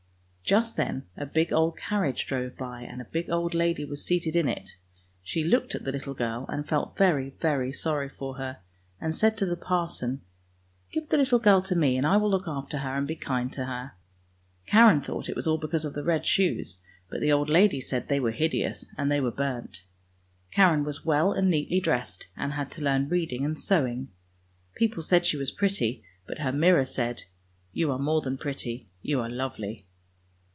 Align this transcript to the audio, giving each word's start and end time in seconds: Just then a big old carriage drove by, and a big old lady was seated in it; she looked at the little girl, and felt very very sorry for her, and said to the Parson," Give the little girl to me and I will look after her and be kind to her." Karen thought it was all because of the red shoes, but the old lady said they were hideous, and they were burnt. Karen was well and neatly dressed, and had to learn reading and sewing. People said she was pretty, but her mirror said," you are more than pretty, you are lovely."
Just 0.43 0.75
then 0.75 1.05
a 1.15 1.25
big 1.25 1.53
old 1.53 1.77
carriage 1.77 2.27
drove 2.27 2.57
by, 2.57 2.81
and 2.81 3.01
a 3.01 3.05
big 3.05 3.29
old 3.29 3.53
lady 3.53 3.85
was 3.85 4.03
seated 4.03 4.35
in 4.35 4.49
it; 4.49 4.75
she 5.23 5.45
looked 5.45 5.75
at 5.75 5.85
the 5.85 5.93
little 5.93 6.13
girl, 6.13 6.45
and 6.49 6.67
felt 6.67 6.97
very 6.97 7.29
very 7.39 7.71
sorry 7.71 8.09
for 8.09 8.33
her, 8.33 8.57
and 8.99 9.15
said 9.15 9.37
to 9.37 9.45
the 9.45 9.55
Parson," 9.55 10.19
Give 10.91 11.07
the 11.07 11.15
little 11.15 11.39
girl 11.39 11.61
to 11.61 11.73
me 11.77 11.95
and 11.95 12.05
I 12.05 12.17
will 12.17 12.29
look 12.29 12.49
after 12.49 12.79
her 12.79 12.97
and 12.97 13.07
be 13.07 13.15
kind 13.15 13.49
to 13.53 13.63
her." 13.63 13.93
Karen 14.65 14.99
thought 14.99 15.29
it 15.29 15.37
was 15.37 15.47
all 15.47 15.57
because 15.57 15.85
of 15.85 15.93
the 15.93 16.03
red 16.03 16.25
shoes, 16.25 16.79
but 17.07 17.21
the 17.21 17.31
old 17.31 17.47
lady 17.49 17.79
said 17.79 18.09
they 18.09 18.19
were 18.19 18.31
hideous, 18.31 18.89
and 18.97 19.09
they 19.09 19.21
were 19.21 19.31
burnt. 19.31 19.85
Karen 20.51 20.83
was 20.83 21.05
well 21.05 21.31
and 21.31 21.49
neatly 21.49 21.79
dressed, 21.79 22.27
and 22.35 22.51
had 22.51 22.69
to 22.71 22.83
learn 22.83 23.07
reading 23.07 23.45
and 23.45 23.57
sewing. 23.57 24.09
People 24.75 25.01
said 25.01 25.25
she 25.25 25.37
was 25.37 25.49
pretty, 25.49 26.03
but 26.27 26.39
her 26.39 26.51
mirror 26.51 26.83
said," 26.83 27.23
you 27.71 27.89
are 27.89 27.99
more 27.99 28.19
than 28.19 28.37
pretty, 28.37 28.89
you 29.01 29.21
are 29.21 29.29
lovely." 29.29 29.85